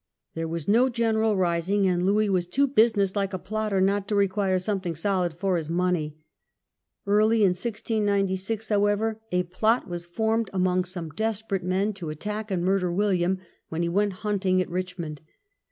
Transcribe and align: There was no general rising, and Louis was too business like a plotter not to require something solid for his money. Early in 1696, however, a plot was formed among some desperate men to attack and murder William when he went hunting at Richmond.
There 0.33 0.47
was 0.47 0.67
no 0.67 0.89
general 0.89 1.35
rising, 1.37 1.85
and 1.87 2.03
Louis 2.03 2.27
was 2.27 2.47
too 2.47 2.65
business 2.65 3.15
like 3.15 3.33
a 3.33 3.37
plotter 3.37 3.79
not 3.79 4.07
to 4.07 4.15
require 4.15 4.57
something 4.57 4.95
solid 4.95 5.35
for 5.35 5.57
his 5.57 5.69
money. 5.69 6.17
Early 7.05 7.43
in 7.43 7.49
1696, 7.49 8.69
however, 8.69 9.21
a 9.31 9.43
plot 9.43 9.87
was 9.87 10.07
formed 10.07 10.49
among 10.53 10.85
some 10.85 11.09
desperate 11.11 11.61
men 11.63 11.93
to 11.93 12.09
attack 12.09 12.49
and 12.49 12.65
murder 12.65 12.91
William 12.91 13.41
when 13.69 13.83
he 13.83 13.89
went 13.89 14.13
hunting 14.23 14.59
at 14.59 14.71
Richmond. 14.71 15.21